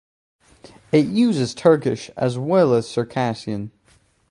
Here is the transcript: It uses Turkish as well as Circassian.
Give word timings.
It 0.91 1.05
uses 1.05 1.53
Turkish 1.53 2.09
as 2.17 2.35
well 2.35 2.73
as 2.73 2.89
Circassian. 2.89 3.71